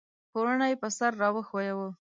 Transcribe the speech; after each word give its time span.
پوړنی 0.31 0.73
پر 0.81 0.89
سر 0.97 1.11
را 1.21 1.29
وښویوه! 1.33 1.87